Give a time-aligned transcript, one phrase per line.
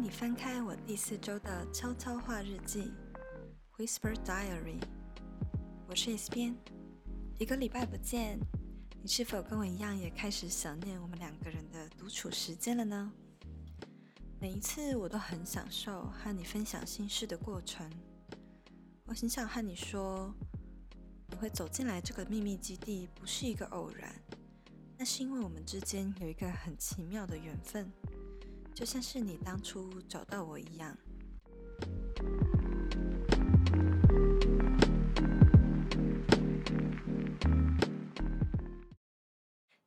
[0.00, 2.92] 你翻开我第四周的悄悄话日记
[3.76, 4.80] ，Whisper Diary。
[5.88, 6.54] 我是 S 编，
[7.36, 8.38] 一个礼拜不见，
[9.02, 13.12] 你是否跟我一样也开始想念我们两个人的独处时间了呢？
[14.40, 17.90] 每一次我都很享受和你分享心事的过程。
[19.04, 20.32] 我很想和你说，
[21.26, 24.14] 你会走进来这个秘密基地不是一个偶然，
[24.96, 27.92] 那是因为我们之间有一个很奇妙的缘分。
[28.78, 30.96] 就像是你当初找到我一样。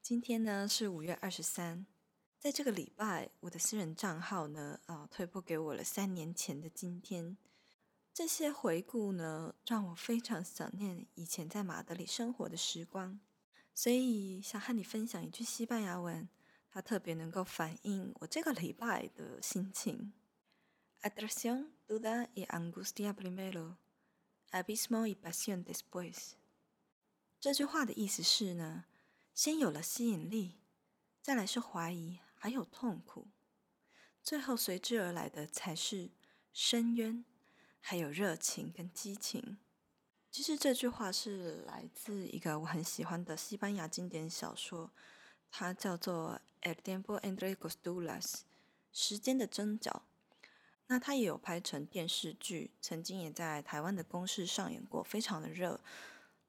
[0.01, 1.85] 今天呢是五月二十三，
[2.37, 7.37] 在这个礼拜，我的私人账号呢啊推播给我了三年前的今天。
[8.13, 13.21] 这些回顾呢，让我非常想念以前在马德里生活的时光，
[13.73, 16.27] 所以想和你分享一句西班牙文。
[16.71, 20.13] 它特别能够反映我这个礼拜的心情。
[21.01, 23.75] Atracción, duda y angustia primero,
[24.51, 26.33] abismo y pasión después。
[27.39, 28.85] 这句话的意思是呢，
[29.33, 30.59] 先有了吸引力，
[31.21, 33.27] 再来是怀疑，还有痛苦，
[34.23, 36.11] 最后随之而来的才是
[36.53, 37.25] 深渊，
[37.81, 39.57] 还有热情跟激情。
[40.29, 44.91] 其实这句话是来自一个我很喜欢的西班牙经典小说。
[45.51, 48.21] 它叫做《El tiempo entre costuras》，
[48.93, 50.03] 时间的针脚。
[50.87, 55.81] 那它也有拍成电视剧，曾经也在台湾的公视上演过，非常的热。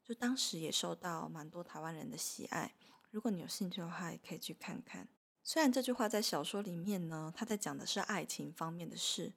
[0.05, 2.73] 就当时也受到蛮多台湾人的喜爱。
[3.11, 5.09] 如果你有兴趣的话，也可以去看看。
[5.43, 9.33] 虽然这句话在小说里面呢，它在讲的是爱情方面的事，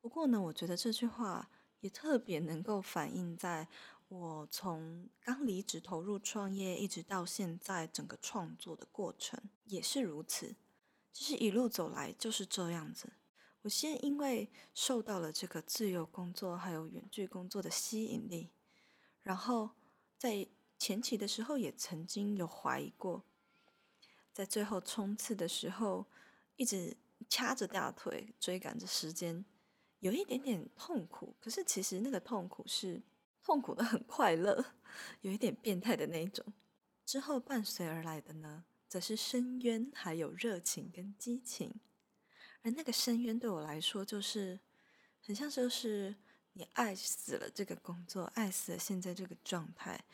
[0.00, 1.50] 不过呢，我觉得这句话
[1.80, 3.68] 也特别能够反映在。
[4.08, 10.54] 我从刚离职投入创业，一直到现在整个创作的过程也是如此。
[11.12, 13.14] 其实一路走来就是这样子。
[13.62, 18.50] 我先因为受到了这个自由工作还有远距工作的吸引力，
[19.22, 19.70] 然后
[20.16, 20.46] 在
[20.78, 23.24] 前期的时候也曾经有怀疑过，
[24.32, 26.06] 在最后冲刺的时候
[26.54, 26.96] 一直
[27.28, 29.44] 掐着大腿追赶着时间，
[29.98, 31.34] 有一点点痛苦。
[31.40, 33.02] 可是其实那个痛苦是。
[33.46, 34.72] 痛苦的很快乐，
[35.22, 36.44] 有一点变态的那一种。
[37.04, 41.72] 之后伴随而来的呢，则是深渊，还有热情跟激情。
[42.62, 44.58] 而那个深渊对我来说，就是
[45.20, 46.12] 很像就是
[46.54, 50.04] 你爱死了这个工作，爱死了现在这个状态，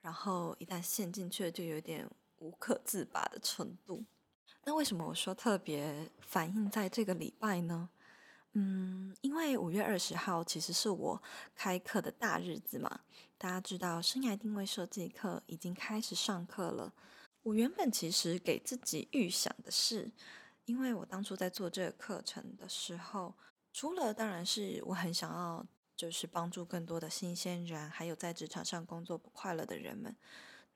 [0.00, 2.08] 然后一旦陷进去了，就有点
[2.38, 4.02] 无可自拔的程度。
[4.64, 7.90] 那为什么我说特别反映在这个礼拜呢？
[8.54, 11.22] 嗯，因为五月二十号其实是我
[11.54, 13.00] 开课的大日子嘛。
[13.36, 16.92] 大家知道，生涯定位设计课已经开始上课了。
[17.42, 20.10] 我原本其实给自己预想的是，
[20.64, 23.34] 因为我当初在做这个课程的时候，
[23.72, 25.66] 除了当然是我很想要，
[25.96, 30.14] 就是帮助更多的新鲜人，还有在职场上工作不快乐的人们。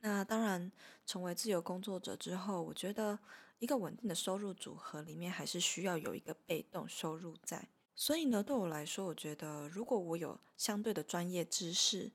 [0.00, 0.70] 那当然，
[1.06, 3.18] 成为自由工作者之后，我觉得
[3.58, 7.68] 一个稳定的收入组合里面还是需要有一个被动收入在。
[7.94, 12.12] 所以呢，对我来说，我觉得如果我有相对的专业知识，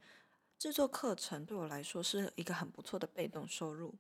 [0.57, 3.95] 制作课程对我来说是一个很不错的被动收入。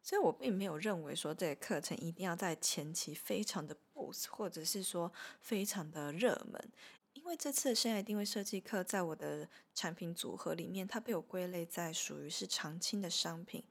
[0.00, 6.72] 所以我并没有认为说这个课程一定要在前期非常的 boost，或者是说非常的热门。
[7.14, 13.64] 因为这次的生涯定位设计课，在我的产品组合里面，它被我归类在属于是常青的商品，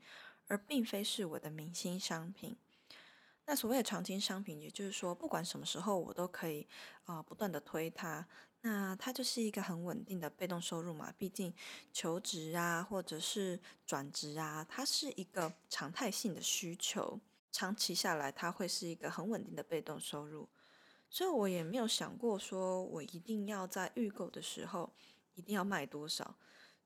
[0.48, 2.56] 而并非是我的明星商品。
[3.46, 6.68] 那所谓的常青商品，也就是说，不管什么时候我都可以
[7.04, 8.26] 啊、呃、不断的推它。
[8.62, 11.12] 那它就是一个很稳定的被动收入嘛。
[11.18, 11.52] 毕竟
[11.92, 17.20] 求职啊，或者是转职啊，它是一个常态性的需求，
[17.52, 20.48] 长期下来，它会是一个很稳定的被动收入。
[21.10, 24.94] 所以我也没有想过说，我一定要在预购的时候
[25.34, 26.36] 一定要卖多少。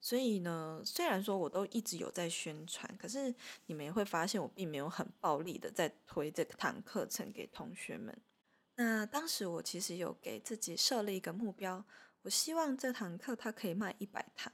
[0.05, 3.33] 所以呢，虽然说我都一直有在宣传，可是
[3.65, 8.15] 你们也会发现我并没有很暴力的在推这堂课程给同学们。
[8.75, 11.83] 那当时我其实有给自己设立一个目标，
[12.21, 14.53] 我希望这堂课它可以卖一百堂。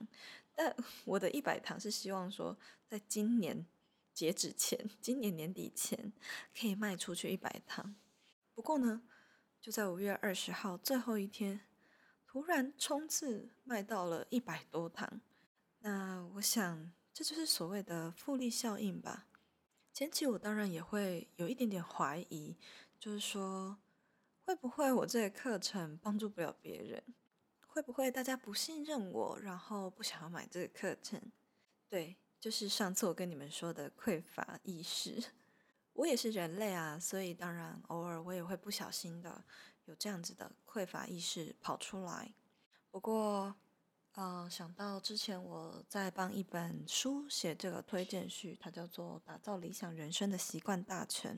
[0.56, 0.74] 但
[1.04, 3.66] 我的一百堂是希望说，在今年
[4.14, 6.14] 截止前，今年年底前
[6.58, 7.94] 可以卖出去一百堂。
[8.54, 9.02] 不过呢，
[9.60, 11.60] 就在五月二十号最后一天，
[12.26, 15.20] 突然冲刺卖到了一百多堂。
[16.42, 19.28] 我想，这就是所谓的复利效应吧。
[19.94, 22.58] 前期我当然也会有一点点怀疑，
[22.98, 23.78] 就是说，
[24.44, 27.04] 会不会我这个课程帮助不了别人？
[27.68, 31.22] 会不会大家不信任我，然后不想要买这个课程？
[31.88, 35.24] 对，就是上次我跟你们说的匮乏意识。
[35.94, 39.46] 我也是人类啊，所以当然偶尔我也会不小心的
[39.86, 42.34] 有这样子的匮乏意识跑出来。
[42.90, 43.56] 不过，
[44.14, 51.38] 呃，想到之前我在帮一本书写这个推荐序，它叫做《打造理想人生的习惯大全》。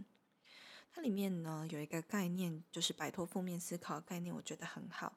[0.92, 5.16] 它里面呢有一个概念，就是摆脱负面思考概念，我觉得很好。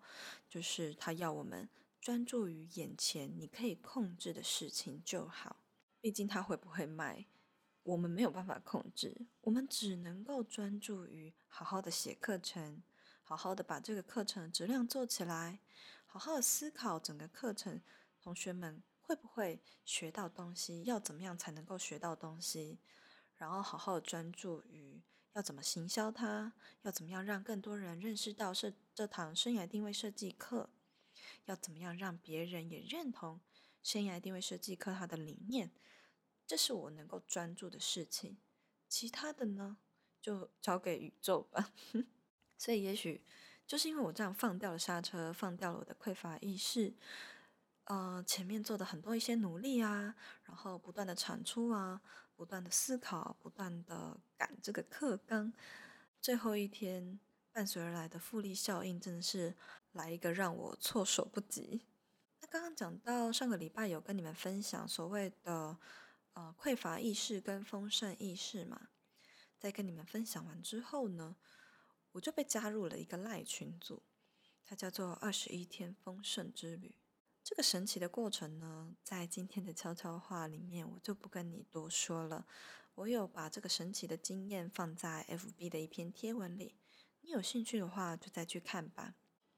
[0.51, 1.67] 就是它要我们
[1.99, 5.57] 专注于眼前你可以控制的事情就好。
[6.03, 7.25] 毕竟它会不会卖，
[7.85, 12.83] 我们没有办法控制，我们只能够专注于好好的写课程，
[13.23, 15.59] 好好的把这个课程质量做起来，
[16.19, 17.81] 好好思考整个课程，
[18.23, 22.79] 同学们会不会学到东西，要怎么样才能够学到东西，
[23.37, 25.03] 然后好好的专注于。
[25.33, 26.55] 要怎么行销它？
[26.81, 30.71] 要怎么样让更多人认识到这这堂生涯定位设计课？
[31.45, 33.41] 要怎么样让别人也认同
[33.83, 35.71] 生涯定位设计课它的理念？
[36.47, 38.39] 这是我能够专注的事情。
[38.89, 39.77] 其他的呢，
[40.23, 41.75] 就交给宇宙吧。
[42.57, 43.23] 所以，也许
[43.67, 46.95] 就是因为我这样放掉了刹车，放掉了我的匮乏意识，
[47.85, 50.15] 呃，前面做的很多一些努力啊，
[50.45, 52.01] 然后不断的产出啊。
[52.39, 55.51] 不断的思考，不断的赶这个课纲，
[56.21, 57.19] 最后一天
[57.51, 59.55] 伴随而来的复利效应，真的是
[59.93, 61.87] 来一个让我措手不及。
[62.43, 65.79] 那刚刚讲到上个礼拜有跟你们分享所谓的
[66.35, 68.89] 呃匮乏意识跟丰盛意识嘛，
[69.59, 71.37] 在跟你们分享完之后呢，
[72.17, 74.03] 我就被加入了一个赖群组，
[74.65, 76.95] 它叫做二十一天丰盛之旅。
[77.45, 82.47] 这个神奇的过程呢，在今天的悄悄话里面，我就不跟你多说了。
[82.95, 86.75] 我有把这个神奇的经验放在 FB 的一篇贴文里，
[87.21, 89.15] 你有兴趣的话就再去看吧。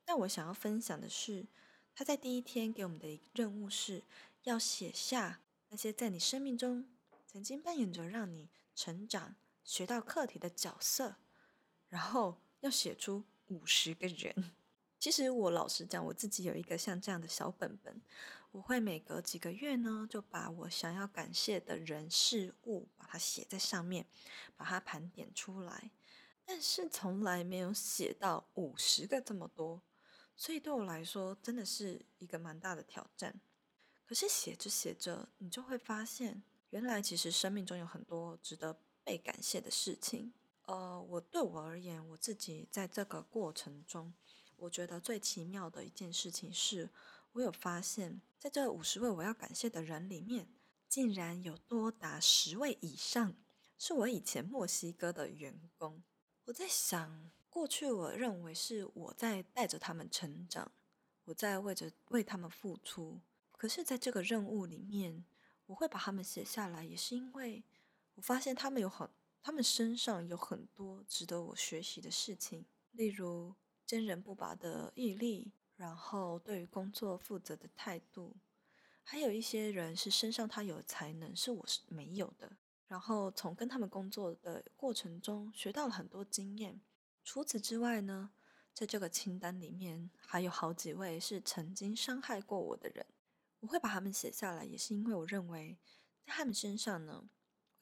[0.06, 1.46] 那我想要分享的是，
[1.94, 4.02] 他在第一天给我们的任务是
[4.43, 6.90] 要写下那些在你生命中
[7.25, 11.19] 曾经扮演着让你成长、学到课题的角色，
[11.88, 14.52] 然后要写出五十个人。
[14.99, 18.00] 其实我老实讲，我自己有一个像这样的小本本，
[18.50, 24.06] 我会每隔几个月呢，就把我想要感谢的人事物，把它写在上面，
[24.56, 25.93] 把它盘点出来。
[26.44, 29.82] 但是从来没有写到五十个这么多，
[30.34, 33.40] 所以对我来说真的是一个蛮大的挑战。
[34.04, 40.32] 可是写着写着，你就会发现，原来其实生命中有很多值得被感谢的事情。
[40.68, 44.12] 呃，我对我而言，我自己在这个过程中。
[44.56, 46.90] 我觉得最奇妙的一件事情是，
[47.32, 50.46] 我有发现，在这五十位我要感谢的人里面，
[50.86, 53.34] 竟然有多达十位以上
[53.78, 56.02] 是我以前墨西哥的员工。
[56.44, 60.70] 我在想，过去我认为是我在带着他们成长，
[61.24, 63.22] 我在为着为他们付出。
[63.52, 65.24] 可是，在这个任务里面，
[65.64, 67.64] 我会把他们写下来，也是因为
[68.16, 69.08] 我发现他们有很，
[69.43, 73.55] 他们身上有很多值得我学习的事情，例如。
[73.88, 78.37] 坚韧不拔的毅力，然后对于工作负责的态度，
[79.02, 82.58] 还有一些人是身上他有才能，是我是没有的。
[82.87, 86.82] 然后从跟他们工作的过程中学到了很多经验。
[87.25, 88.31] 除此之外呢，
[88.75, 93.06] 在这个清单里面还有好几位是曾经伤害过我的人，
[93.61, 95.79] 我会把他们写下来，也是因为我认为
[96.26, 97.31] 在他们身上呢，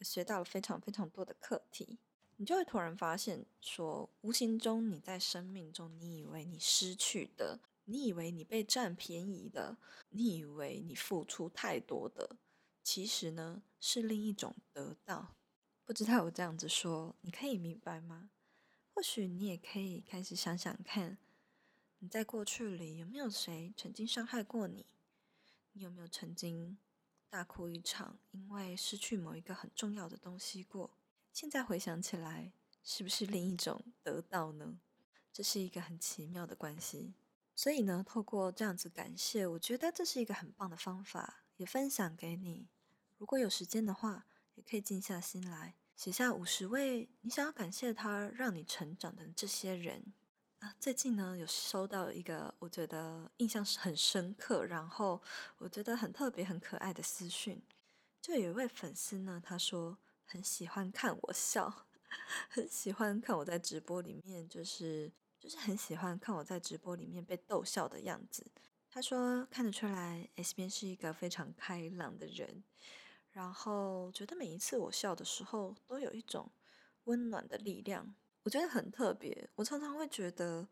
[0.04, 1.98] 学到了非常非常多的课题。
[2.36, 9.78] 你就会突然发现，说无形中你在生命中，你以为你失去的，你以为你被占便宜的，
[10.10, 12.36] 你以为你付出太多的，
[12.82, 15.34] 其实呢是另一种得到。
[15.84, 18.30] 不知道我这样子说，你可以明白吗？
[18.92, 21.16] 或许你也可以开始想想看，
[22.00, 24.84] 你在过去里有没有谁曾经伤害过你？
[25.72, 26.76] 你有没有曾经
[27.36, 30.96] 大哭一场，因为失去某一个很重要的东西过？
[31.34, 32.50] 现在回想起来，
[32.82, 34.78] 是不是另一种得到呢？
[35.34, 37.12] 这是一个很奇妙的关系。
[37.54, 42.68] 所以呢，透过这样子感谢，我觉得这是一个很棒的方法，也分享给你。
[43.18, 44.24] 如果有时间的话，
[44.54, 50.14] 也可以静下心来，写下五十位你想要感谢他让你成长的这些人
[50.58, 50.74] 啊。
[50.80, 55.22] 最近呢，有收到一个我觉得印象是很深刻，然后
[55.58, 57.62] 我觉得很特别、很可爱的私讯，
[58.20, 59.98] 就有一位粉丝呢，他说。
[60.28, 61.86] 很喜欢看我笑，
[62.50, 65.08] 很喜欢看我在直播里面，就是
[65.38, 68.44] 就是很喜欢看我在直播里面被逗笑的样子。
[68.90, 72.64] 他说看得出来，S 边是一个非常开朗的人，
[73.30, 76.50] 然后觉得每一次我笑的时候，都有一种
[77.04, 78.12] 温暖的力量，
[78.46, 79.50] 我觉得很特别。
[79.56, 80.68] 我常常会觉得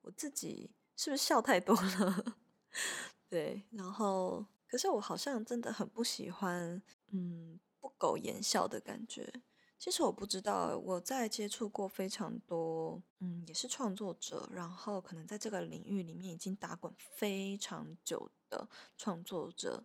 [0.00, 2.36] 我自己是不是笑太多了？
[3.28, 6.80] 对，然后可是我好像真的很不喜欢，
[7.10, 7.58] 嗯。
[7.78, 9.32] 不苟言笑的感觉，
[9.78, 19.84] 其实我不知道，我在接触过非常多，嗯，也是创作者，然后可能在这个领域里面已经打滚非常久的创作者，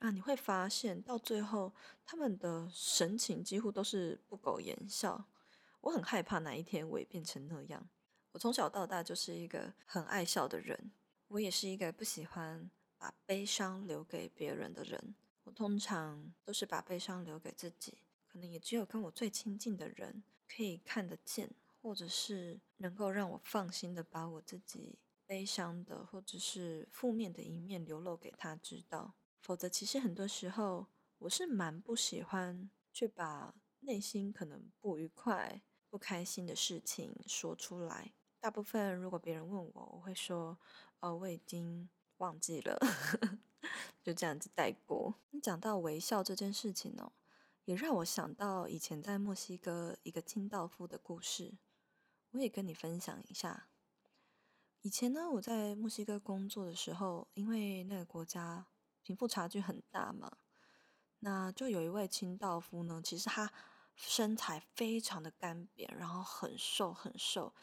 [0.00, 1.72] 啊，你会发现到最后，
[2.04, 5.24] 他们的神情几乎都是不苟言笑。
[5.80, 7.88] 我很害怕哪一天我也变成那样。
[8.32, 10.92] 我从小到大就是一个很爱笑的人，
[11.28, 15.14] 我也是一个不喜欢把悲伤留给别人的人。
[15.44, 17.98] 我通常都是把悲伤留给自己。
[18.28, 21.50] 可能也只有跟我最亲近的人可以看得见，
[21.82, 29.14] 或者是能够让我放心的把我自己悲伤的或者是负面的一面流露给他知道。
[29.40, 30.86] 否则，其实很多时候
[31.18, 35.60] 我是蛮不喜欢去把内心可能不愉快、
[35.90, 38.12] 不开心的事情说出来。
[38.38, 40.56] 大部分如果别人问我，我会说
[41.00, 42.78] ：“哦，我已经忘记了。
[44.02, 45.16] ”就这样子带过。
[45.30, 47.12] 你讲到微笑这件事情哦。
[47.66, 51.52] 也让我想到以前在墨西哥一个清道夫的故事，
[52.30, 53.68] 我也跟你分享一下。
[54.80, 58.66] 以前呢，我在墨西哥工作的时候，因为那个国家
[59.02, 60.38] 贫富差距很大嘛，
[61.20, 63.52] 那就有一位清道夫呢，其实他
[64.02, 67.54] 身材非常的干瘪，然后很瘦很瘦，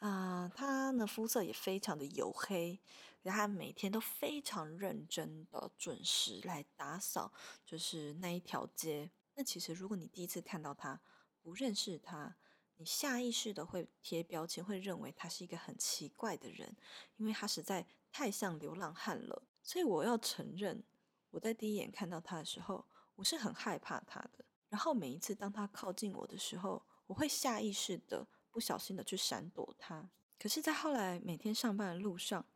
[0.00, 2.80] 啊、呃，他呢肤色也非常的黝黑，
[3.22, 7.32] 然后他每天都非常认真的准时来打扫，
[7.64, 9.10] 就是那一条街。
[9.34, 11.00] 那其实，如果你第一次看到他，
[11.40, 12.36] 不认识他，
[12.76, 16.76] 你下意识的会贴标签，会认为他是一个很奇怪的人，
[17.16, 19.44] 因为他实在太像流浪汉了。
[19.62, 20.82] 所以我要承认，
[21.30, 24.44] 我在第一眼看到他的时候，我是很害怕他的。
[24.68, 30.10] 然后每一次当他靠近我的时候，我会下意识的不小心的去闪躲他。
[30.38, 32.46] 可是，在后来每天上班的路上，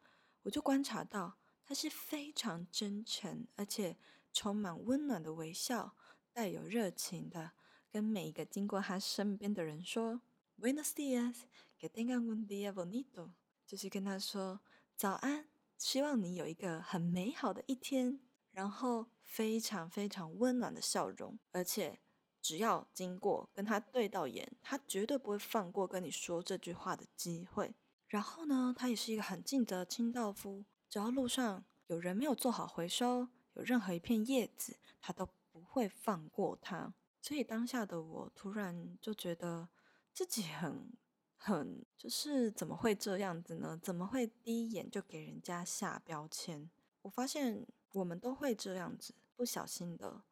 [0.42, 3.96] 我就观察到他是非常真诚，而且
[4.32, 5.96] 充满温暖的微笑。
[6.34, 7.52] 带有热情的
[7.90, 10.22] 跟每一个经过他身边的人说
[10.58, 11.42] “Buenos días,
[11.78, 13.32] que tenga un día bonito”，
[13.66, 14.60] 就是跟他说
[14.96, 18.18] 早安，希望你有一个很美好的一天。
[18.52, 21.98] 然后非常非常温暖的笑容，而且
[22.40, 27.74] 只要经过跟他对到眼，他绝对不会放过跟你说这句话的机会。
[28.08, 35.28] 然后呢，他也是一个很尽责的清道夫，只要路上有人没有做好回收，有任何一片叶子，他都。
[35.52, 39.68] 不会放过他，所以当下的我突然就觉得
[40.14, 40.90] 自己很
[41.36, 43.78] 很，就是怎么会这样子呢？
[43.82, 46.70] 怎么会第一眼就给人家下标签？
[47.02, 50.22] 我发现我们都会这样子，不小心的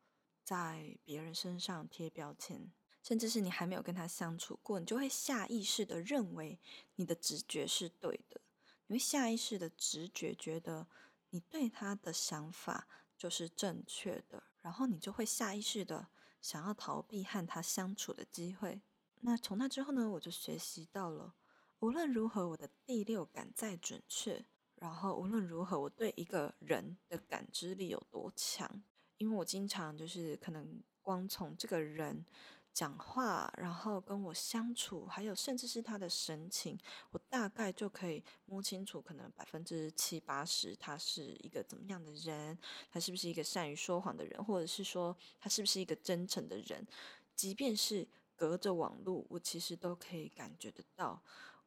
[0.42, 6.58] 在别人身上贴标签，甚至是你还没有跟他相处过，你就会下意识的认为
[6.96, 8.40] 你的直觉是对的，
[8.86, 10.86] 你会下意识的直觉觉得
[11.30, 14.42] 你对他的想法就是正确的。
[14.62, 16.08] 然后你就会下意识的
[16.42, 18.82] 想要逃避和他相处的机会。
[19.20, 21.34] 那从那之后呢，我就学习到了，
[21.78, 24.44] 无论如何我的第六感再准确，
[24.80, 28.82] 然后无论如何我对一个人的感知力有多强，
[29.18, 32.26] 因为我经常就是可能光从这个人。
[32.72, 36.78] 讲话，然后跟我相处，还有甚至是他的神情，
[37.10, 42.56] 我大概就可以摸清楚，可能百分之七八十，他是一个怎么样的人，
[42.88, 46.86] 他是不是一个善于说谎的人，或者是说他是不是一个真诚的人。
[47.34, 48.06] 即便是
[48.36, 51.20] 隔着网络，我其实都可以感觉得到。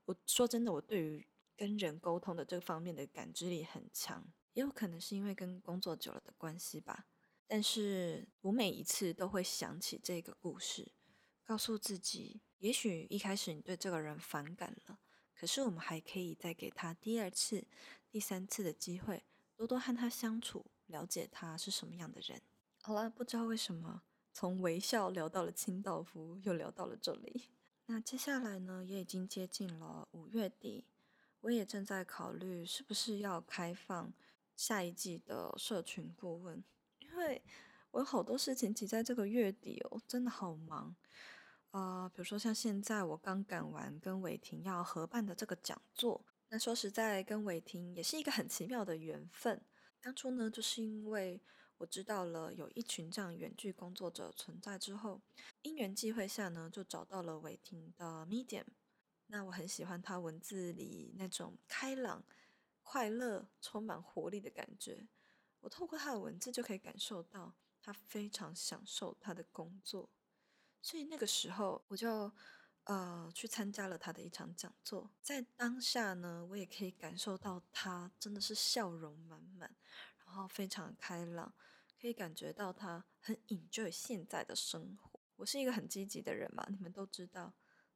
[0.05, 7.05] 我说真的，我对于跟人沟通的这方面的感知力很强，也有可能是因为跟工作久了的关系吧。
[7.47, 10.91] 但是我每一次都会想起这个故事，
[11.43, 14.99] 告诉自己，也许一开始你对这个人反感了，
[15.35, 17.67] 可是我们还可以再给他第二次、
[18.09, 19.23] 第三次的机会，
[19.55, 22.41] 多多和他相处，了解他是什么样的人。
[22.81, 27.49] 好了，不知道为什么从微笑聊到了清道夫，又聊到了这里。
[27.85, 30.85] 那接下来呢，也已经接近了五月底，
[31.43, 34.11] 我也正在考虑是不是要开放
[34.55, 36.63] 下一季的社群顾问。
[36.99, 37.41] 因为
[37.91, 40.95] 我有好多事情挤在这个月底哦，真的好忙
[41.71, 49.61] 啊，比如说像现在我刚赶完跟伟霆要合办的这个讲座，那说实在，跟伟霆也是一个很奇妙的缘分。
[50.01, 51.41] 当初呢，就是因为
[51.77, 55.21] 我知道了有一群这样远距工作者存在之后，
[55.61, 58.65] 因缘际会下呢，就找到了伟霆的 Medium。
[59.33, 62.23] 那我很喜欢他文字里那种开朗、
[62.83, 65.07] 快乐、充满活力的感觉。
[65.59, 70.07] 我透过他的文字就可以感受到他非常享受他的工作，
[70.83, 72.31] 所以那个时候我就
[72.83, 75.09] 呃去参加了他的一场讲座。
[75.19, 79.75] 在当下呢，我也可以感受到他真的是笑容满满，
[80.27, 81.51] 然后非常开朗，
[81.99, 85.19] 可以感觉到他很 enjoy 现在的生活。
[85.37, 87.51] 我是一个很积极的人嘛，你们都知道。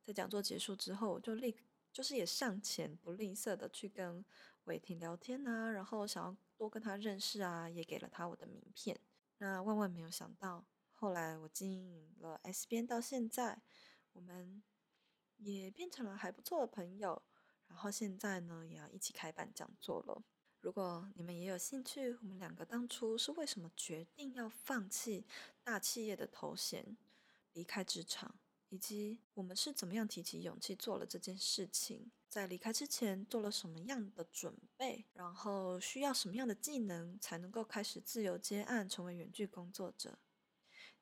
[0.08, 1.54] 在讲座结束之后，我就立
[1.92, 4.24] 就是也上前不吝啬的去跟
[4.64, 8.98] 伟霆聊天啊，然后想要多跟他认识啊，也给了他我的名片。
[9.40, 13.62] 那万万没有想到，后来我经营了 S 编到现在，
[14.14, 14.64] 我们
[15.36, 17.22] 也变成了还不错的朋友。
[17.68, 20.24] 然后现在呢，也要一起开办讲座了。
[20.62, 25.28] 如果你们也有兴趣，我们两个当初是为什么决定要放弃
[25.66, 26.96] 大企业的头衔，
[27.52, 40.20] 离开职场，以及我们是怎么样提起勇气做了这件事情，在离开之前做了什么样的准备，然后需要什么样的技能才能够开始自由接案，成为远距工作者，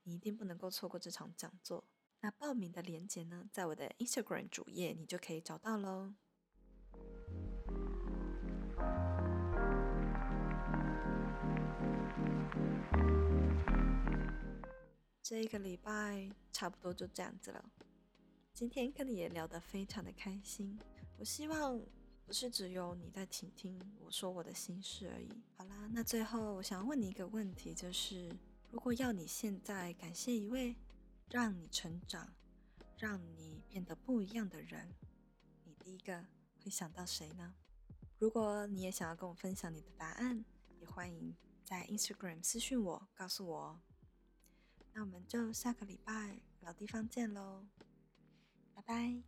[0.04, 1.88] 你一定不能够错过这场讲座。
[2.22, 6.14] 那报名的链接呢，在我的 Instagram 主页你就可以找到喽。
[15.28, 17.72] 这一个礼拜差不多就这样子了。
[18.54, 20.80] 今天跟你也聊得非常的开心。
[21.18, 21.82] 我希望
[22.28, 25.28] 不是只有你在倾听我说我的心事而已。
[25.58, 28.32] 好啦，那最后我想问你一个问题，就是
[28.70, 30.76] 如果要你现在感谢一位
[31.32, 32.32] 让你成长、
[32.96, 34.94] 让你变得不一样的人，
[35.64, 36.24] 你第一个
[36.64, 37.56] 会想到谁呢？
[38.20, 40.46] 如果你也想要跟我分享你的答案，
[40.80, 43.82] 也欢迎在 Instagram 私信我，告诉我。
[44.98, 47.66] 那我们就下个礼拜老地方见喽，
[48.74, 49.22] 拜拜。